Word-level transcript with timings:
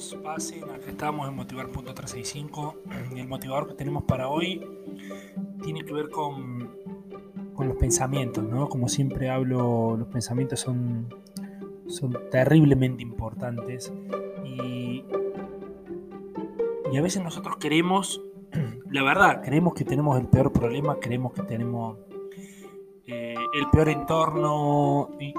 Bienvenidos. 0.00 0.16
Pasen, 0.22 0.64
acá 0.64 0.90
estamos 0.90 1.28
en 1.28 1.34
Motivar.365 1.34 2.74
y 3.14 3.20
el 3.20 3.28
motivador 3.28 3.68
que 3.68 3.74
tenemos 3.74 4.04
para 4.04 4.28
hoy 4.28 4.64
tiene 5.62 5.84
que 5.84 5.92
ver 5.92 6.08
con, 6.08 6.70
con 7.54 7.68
los 7.68 7.76
pensamientos, 7.76 8.44
¿no? 8.44 8.68
Como 8.68 8.88
siempre 8.88 9.28
hablo, 9.30 9.96
los 9.96 10.08
pensamientos 10.08 10.60
son, 10.60 11.12
son 11.86 12.16
terriblemente 12.30 13.02
importantes 13.02 13.92
y, 14.44 15.04
y 16.92 16.96
a 16.96 17.02
veces 17.02 17.22
nosotros 17.22 17.56
queremos, 17.58 18.22
la 18.90 19.02
verdad, 19.02 19.42
creemos 19.44 19.74
que 19.74 19.84
tenemos 19.84 20.18
el 20.18 20.28
peor 20.28 20.52
problema, 20.52 20.96
creemos 20.98 21.32
que 21.32 21.42
tenemos 21.42 21.98
eh, 23.06 23.34
el 23.54 23.70
peor 23.70 23.88
entorno 23.90 25.10
y, 25.20 25.34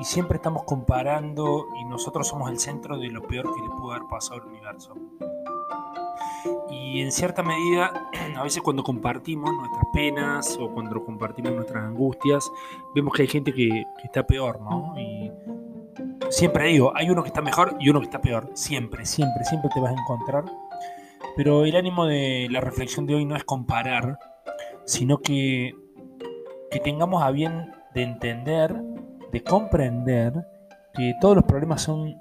y- 0.00 0.04
siempre 0.04 0.36
estamos 0.36 0.64
comparando 0.64 1.66
y 1.80 1.84
nosotros 1.84 2.26
somos 2.28 2.50
el 2.50 2.58
centro 2.58 2.98
de 2.98 3.08
lo 3.08 3.22
peor 3.22 3.54
que 3.54 3.62
le 3.62 3.68
pudo 3.70 3.92
haber 3.92 4.06
pasado 4.08 4.42
al 4.42 4.48
universo. 4.48 4.94
Y 6.70 7.00
en 7.02 7.12
cierta 7.12 7.42
medida, 7.42 8.08
a 8.36 8.42
veces 8.42 8.62
cuando 8.62 8.82
compartimos 8.82 9.52
nuestras 9.52 9.84
penas 9.92 10.58
o 10.60 10.70
cuando 10.72 11.04
compartimos 11.04 11.52
nuestras 11.52 11.84
angustias, 11.84 12.50
vemos 12.94 13.12
que 13.14 13.22
hay 13.22 13.28
gente 13.28 13.52
que, 13.52 13.68
que 13.68 14.04
está 14.04 14.26
peor, 14.26 14.60
¿no? 14.60 14.94
Y 14.98 15.30
siempre 16.30 16.66
digo, 16.68 16.92
hay 16.94 17.10
uno 17.10 17.22
que 17.22 17.28
está 17.28 17.42
mejor 17.42 17.76
y 17.80 17.90
uno 17.90 18.00
que 18.00 18.06
está 18.06 18.20
peor. 18.20 18.50
Siempre, 18.54 19.04
siempre, 19.04 19.44
siempre 19.44 19.70
te 19.74 19.80
vas 19.80 19.92
a 19.92 20.00
encontrar. 20.00 20.44
Pero 21.36 21.64
el 21.64 21.76
ánimo 21.76 22.06
de 22.06 22.48
la 22.50 22.60
reflexión 22.60 23.06
de 23.06 23.14
hoy 23.14 23.24
no 23.24 23.36
es 23.36 23.44
comparar, 23.44 24.18
sino 24.84 25.18
que, 25.18 25.74
que 26.70 26.80
tengamos 26.80 27.22
a 27.22 27.30
bien 27.30 27.72
de 27.94 28.02
entender, 28.02 28.74
de 29.32 29.42
comprender 29.44 30.32
que 30.94 31.14
todos 31.20 31.36
los 31.36 31.44
problemas 31.44 31.82
son 31.82 32.14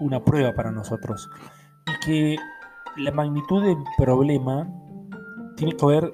una 0.00 0.22
prueba 0.22 0.52
para 0.54 0.70
nosotros 0.70 1.28
y 1.86 2.04
que 2.04 2.36
la 2.96 3.10
magnitud 3.12 3.62
del 3.64 3.76
problema 3.96 4.68
tiene 5.56 5.74
que 5.76 5.86
ver 5.86 6.12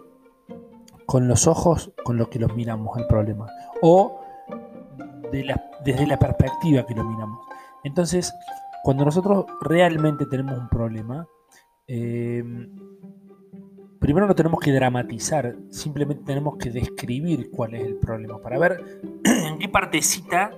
con 1.06 1.28
los 1.28 1.46
ojos 1.46 1.92
con 2.04 2.16
los 2.16 2.28
que 2.28 2.38
los 2.38 2.54
miramos 2.54 2.96
al 2.96 3.06
problema 3.06 3.46
o 3.82 4.20
de 5.32 5.44
la- 5.44 5.62
desde 5.84 6.06
la 6.06 6.18
perspectiva 6.18 6.84
que 6.86 6.94
lo 6.94 7.04
miramos. 7.04 7.38
Entonces, 7.84 8.32
cuando 8.84 9.04
nosotros 9.04 9.46
realmente 9.60 10.26
tenemos 10.26 10.56
un 10.58 10.68
problema, 10.68 11.26
eh, 11.88 12.42
primero 14.02 14.26
no 14.26 14.34
tenemos 14.34 14.58
que 14.58 14.72
dramatizar, 14.72 15.54
simplemente 15.70 16.24
tenemos 16.24 16.56
que 16.58 16.70
describir 16.70 17.50
cuál 17.52 17.74
es 17.74 17.84
el 17.86 17.96
problema 17.96 18.40
para 18.40 18.58
ver 18.58 19.00
en 19.24 19.60
qué 19.60 19.68
partecita 19.68 20.50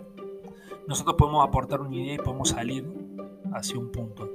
nosotros 0.89 1.14
podemos 1.19 1.47
aportar 1.47 1.83
una 1.83 1.95
idea 1.95 2.14
y 2.14 2.19
podemos 2.19 2.48
salir 2.48 2.91
hacia 3.53 3.78
un 3.78 3.92
punto. 3.92 4.31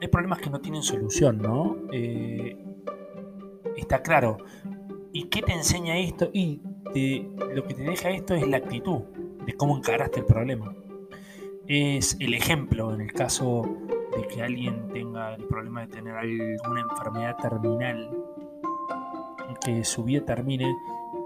Hay 0.00 0.08
problemas 0.08 0.38
que 0.38 0.48
no 0.48 0.60
tienen 0.60 0.82
solución, 0.82 1.38
¿no? 1.38 1.76
Eh, 1.92 2.56
está 3.76 4.00
claro. 4.02 4.38
¿Y 5.12 5.24
qué 5.24 5.42
te 5.42 5.52
enseña 5.52 5.98
esto? 5.98 6.30
Y 6.32 6.62
lo 7.54 7.64
que 7.66 7.74
te 7.74 7.82
deja 7.82 8.10
esto 8.10 8.34
es 8.34 8.48
la 8.48 8.56
actitud 8.56 9.02
de 9.44 9.52
cómo 9.52 9.76
encaraste 9.76 10.20
el 10.20 10.26
problema. 10.26 10.74
Es 11.66 12.16
el 12.18 12.32
ejemplo 12.32 12.94
en 12.94 13.02
el 13.02 13.12
caso 13.12 13.62
de 14.16 14.26
que 14.26 14.42
alguien 14.42 14.88
tenga 14.88 15.34
el 15.34 15.44
problema 15.44 15.82
de 15.82 15.88
tener 15.88 16.14
alguna 16.14 16.80
enfermedad 16.80 17.36
terminal, 17.36 18.23
que 19.54 19.84
su 19.84 20.04
vida 20.04 20.24
termine, 20.24 20.76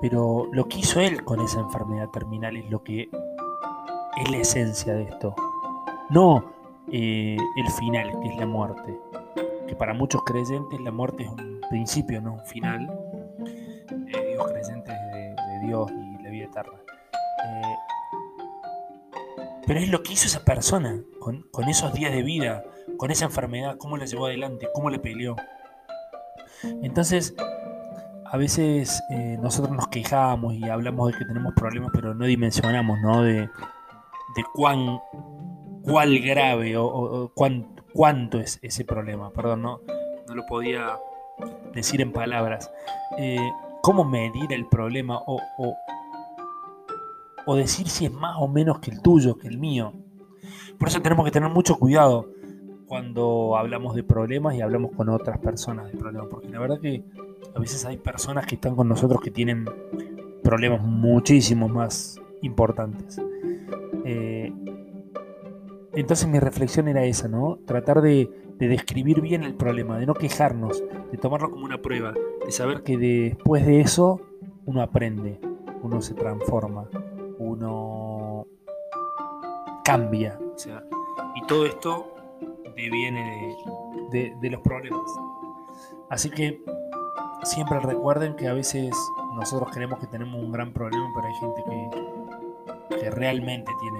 pero 0.00 0.48
lo 0.52 0.68
que 0.68 0.78
hizo 0.78 1.00
él 1.00 1.24
con 1.24 1.40
esa 1.40 1.60
enfermedad 1.60 2.08
terminal 2.10 2.56
es 2.56 2.70
lo 2.70 2.82
que 2.82 3.08
es 4.16 4.30
la 4.30 4.36
esencia 4.38 4.94
de 4.94 5.04
esto. 5.04 5.34
No 6.10 6.58
eh, 6.90 7.36
el 7.56 7.70
final, 7.72 8.18
que 8.20 8.28
es 8.28 8.36
la 8.36 8.46
muerte. 8.46 8.98
Que 9.66 9.76
para 9.76 9.92
muchos 9.92 10.22
creyentes 10.24 10.80
la 10.80 10.90
muerte 10.90 11.24
es 11.24 11.28
un 11.28 11.60
principio, 11.68 12.20
no 12.20 12.34
un 12.34 12.46
final. 12.46 12.90
Eh, 14.08 14.32
Dios 14.32 14.46
creyentes 14.50 14.94
de, 15.12 15.66
Dios 15.66 15.90
y 15.90 16.22
la 16.22 16.30
vida 16.30 16.44
eterna. 16.46 16.78
Eh, 17.44 17.76
pero 19.66 19.80
es 19.80 19.88
lo 19.90 20.02
que 20.02 20.14
hizo 20.14 20.26
esa 20.26 20.44
persona 20.44 21.02
con, 21.20 21.44
esos 21.68 21.92
días 21.92 22.12
de 22.12 22.22
vida, 22.22 22.64
con 22.96 23.10
esa 23.10 23.26
enfermedad, 23.26 23.76
cómo 23.76 23.98
la 23.98 24.06
llevó 24.06 24.26
adelante, 24.26 24.68
cómo 24.72 24.88
le 24.88 24.98
peleó. 24.98 25.36
Entonces, 26.82 27.34
a 28.30 28.36
veces 28.36 29.02
eh, 29.10 29.38
nosotros 29.40 29.74
nos 29.74 29.88
quejamos 29.88 30.54
y 30.54 30.64
hablamos 30.68 31.12
de 31.12 31.18
que 31.18 31.24
tenemos 31.24 31.54
problemas, 31.54 31.90
pero 31.92 32.14
no 32.14 32.24
dimensionamos, 32.26 32.98
¿no? 33.00 33.22
De, 33.22 33.40
de 33.40 34.44
cuán, 34.54 35.00
cuál 35.82 36.18
grave 36.20 36.76
o, 36.76 36.84
o- 36.86 37.22
o 37.24 37.28
cuán- 37.34 37.68
cuánto 37.94 38.38
es 38.38 38.58
ese 38.62 38.84
problema. 38.84 39.30
Perdón, 39.30 39.62
no, 39.62 39.80
no 40.28 40.34
lo 40.34 40.44
podía 40.46 40.96
decir 41.74 42.00
en 42.00 42.12
palabras. 42.12 42.70
Eh, 43.16 43.38
¿Cómo 43.82 44.04
medir 44.04 44.52
el 44.52 44.66
problema 44.66 45.18
o, 45.18 45.40
o, 45.58 45.76
o 47.46 47.56
decir 47.56 47.88
si 47.88 48.04
es 48.06 48.12
más 48.12 48.36
o 48.38 48.48
menos 48.48 48.80
que 48.80 48.90
el 48.90 49.00
tuyo, 49.00 49.38
que 49.38 49.48
el 49.48 49.56
mío? 49.58 49.92
Por 50.78 50.88
eso 50.88 51.00
tenemos 51.00 51.24
que 51.24 51.30
tener 51.30 51.48
mucho 51.48 51.76
cuidado 51.78 52.28
cuando 52.86 53.56
hablamos 53.56 53.94
de 53.94 54.02
problemas 54.02 54.54
y 54.54 54.60
hablamos 54.60 54.92
con 54.96 55.08
otras 55.08 55.38
personas 55.38 55.90
de 55.90 55.96
problemas, 55.98 56.28
porque 56.30 56.48
la 56.48 56.58
verdad 56.58 56.80
que 56.80 57.02
a 57.54 57.58
veces 57.60 57.84
hay 57.84 57.96
personas 57.96 58.46
que 58.46 58.54
están 58.56 58.76
con 58.76 58.88
nosotros 58.88 59.20
que 59.20 59.30
tienen 59.30 59.64
problemas 60.42 60.82
muchísimo 60.82 61.68
más 61.68 62.20
importantes. 62.42 63.20
Eh, 64.04 64.52
entonces 65.94 66.28
mi 66.28 66.38
reflexión 66.38 66.88
era 66.88 67.04
esa, 67.04 67.28
¿no? 67.28 67.58
Tratar 67.66 68.00
de, 68.00 68.30
de 68.58 68.68
describir 68.68 69.20
bien 69.20 69.42
el 69.42 69.54
problema, 69.54 69.98
de 69.98 70.06
no 70.06 70.14
quejarnos, 70.14 70.82
de 71.10 71.18
tomarlo 71.18 71.50
como 71.50 71.64
una 71.64 71.78
prueba, 71.82 72.14
de 72.44 72.52
saber 72.52 72.82
que 72.82 72.96
después 72.96 73.66
de 73.66 73.80
eso 73.80 74.20
uno 74.66 74.82
aprende, 74.82 75.40
uno 75.82 76.00
se 76.00 76.14
transforma, 76.14 76.88
uno 77.38 78.46
cambia. 79.84 80.38
Y 81.34 81.46
todo 81.46 81.66
esto 81.66 82.14
deviene 82.76 83.56
de, 84.12 84.18
de- 84.18 84.36
de 84.40 84.50
los 84.50 84.60
problemas. 84.60 85.10
Así 86.10 86.30
que 86.30 86.62
siempre 87.44 87.78
recuerden 87.80 88.34
que 88.36 88.48
a 88.48 88.52
veces 88.52 88.94
nosotros 89.34 89.70
creemos 89.72 89.98
que 89.98 90.06
tenemos 90.06 90.40
un 90.40 90.52
gran 90.52 90.72
problema, 90.72 91.06
pero 91.14 91.26
hay 91.28 91.34
gente 91.34 91.64
que, 92.90 92.96
que 93.00 93.10
realmente 93.10 93.70
tiene 93.80 93.98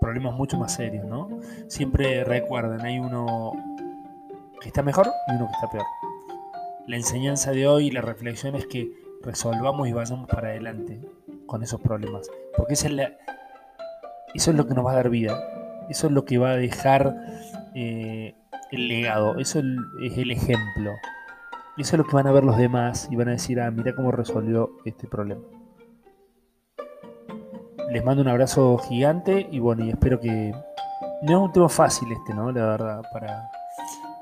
problemas 0.00 0.34
mucho 0.34 0.58
más 0.58 0.74
serios, 0.74 1.04
¿no? 1.06 1.28
Siempre 1.68 2.24
recuerden, 2.24 2.80
hay 2.82 2.98
uno 2.98 3.52
que 4.60 4.68
está 4.68 4.82
mejor 4.82 5.10
y 5.28 5.32
uno 5.34 5.46
que 5.46 5.52
está 5.54 5.70
peor. 5.70 5.84
La 6.86 6.96
enseñanza 6.96 7.52
de 7.52 7.66
hoy 7.66 7.86
y 7.86 7.90
la 7.90 8.02
reflexión 8.02 8.54
es 8.54 8.66
que 8.66 8.90
resolvamos 9.22 9.88
y 9.88 9.92
vayamos 9.92 10.28
para 10.28 10.48
adelante 10.48 11.00
con 11.46 11.62
esos 11.62 11.80
problemas. 11.80 12.28
Porque 12.56 12.74
esa 12.74 12.88
es 12.88 12.92
la- 12.94 13.12
eso 14.34 14.50
es 14.50 14.56
lo 14.56 14.66
que 14.66 14.74
nos 14.74 14.84
va 14.84 14.92
a 14.92 14.96
dar 14.96 15.08
vida. 15.08 15.38
Eso 15.88 16.06
es 16.08 16.12
lo 16.12 16.24
que 16.26 16.36
va 16.38 16.50
a 16.50 16.56
dejar 16.56 17.14
eh, 17.74 18.34
el 18.70 18.88
legado. 18.88 19.38
Eso 19.38 19.58
es 19.60 19.64
el- 19.64 19.78
es 20.28 20.48
ejemplo. 21.74 21.82
Eso 21.82 21.96
es 21.96 21.98
lo 21.98 22.04
que 22.04 22.16
van 22.16 22.26
a 22.26 22.32
ver 22.32 22.44
los 22.44 22.56
demás 22.56 23.08
y 23.10 23.16
van 23.16 23.28
a 23.28 23.32
decir, 23.32 23.60
ah, 23.60 23.70
mira 23.70 23.94
cómo 23.94 24.10
resolvió 24.10 24.70
este 24.84 25.06
problema. 25.06 25.42
Les 27.90 28.04
mando 28.04 28.22
un 28.22 28.28
abrazo 28.28 28.78
gigante 28.78 29.46
y 29.50 29.58
bueno, 29.58 29.84
y 29.84 29.90
espero 29.90 30.18
que... 30.20 30.54
No 31.22 31.30
es 31.30 31.38
un 31.38 31.52
tema 31.52 31.68
fácil 31.68 32.12
este, 32.12 32.34
¿no? 32.34 32.52
La 32.52 32.66
verdad, 32.66 33.02
para, 33.12 33.48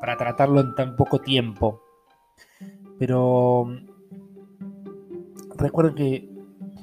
para 0.01 0.17
tratarlo 0.17 0.61
en 0.61 0.75
tan 0.75 0.95
poco 0.95 1.19
tiempo. 1.21 1.83
Pero 2.99 3.65
mm, 3.65 3.87
recuerden 5.57 5.95
que 5.95 6.33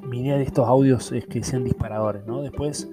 mi 0.03 0.21
idea 0.21 0.37
de 0.37 0.43
estos 0.43 0.67
audios 0.67 1.11
es 1.11 1.25
que 1.27 1.43
sean 1.43 1.63
disparadores, 1.63 2.25
¿no? 2.25 2.41
Después, 2.41 2.89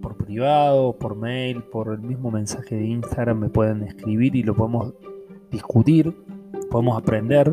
por 0.00 0.16
privado, 0.16 0.96
por 0.96 1.16
mail, 1.16 1.62
por 1.62 1.88
el 1.92 2.00
mismo 2.00 2.30
mensaje 2.30 2.76
de 2.76 2.84
Instagram 2.84 3.38
me 3.38 3.48
pueden 3.48 3.82
escribir 3.82 4.36
y 4.36 4.42
lo 4.42 4.54
podemos 4.54 4.94
discutir, 5.50 6.14
podemos 6.70 6.96
aprender. 6.96 7.52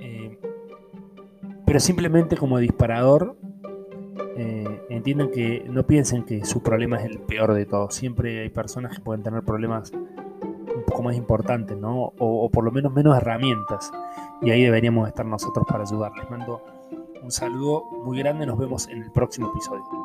Eh, 0.00 0.38
pero 1.64 1.80
simplemente 1.80 2.36
como 2.36 2.58
disparador 2.58 3.36
eh, 4.36 4.82
entiendan 4.88 5.30
que 5.30 5.64
no 5.68 5.86
piensen 5.86 6.24
que 6.24 6.44
su 6.44 6.62
problema 6.62 6.96
es 6.96 7.04
el 7.04 7.20
peor 7.20 7.54
de 7.54 7.66
todos. 7.66 7.94
Siempre 7.94 8.42
hay 8.42 8.48
personas 8.48 8.96
que 8.96 9.02
pueden 9.02 9.22
tener 9.22 9.42
problemas 9.42 9.92
un 9.92 10.82
poco 10.84 11.02
más 11.02 11.14
importantes, 11.14 11.76
¿no? 11.76 12.12
O, 12.18 12.44
o 12.44 12.50
por 12.50 12.64
lo 12.64 12.72
menos 12.72 12.92
menos 12.92 13.16
herramientas. 13.16 13.92
Y 14.42 14.50
ahí 14.50 14.62
deberíamos 14.62 15.08
estar 15.08 15.24
nosotros 15.24 15.64
para 15.68 15.84
ayudarles. 15.84 16.28
mando 16.30 16.60
un 17.22 17.30
saludo 17.30 17.84
muy 18.04 18.18
grande. 18.18 18.46
Nos 18.46 18.58
vemos 18.58 18.88
en 18.88 19.02
el 19.02 19.10
próximo 19.10 19.50
episodio. 19.50 20.03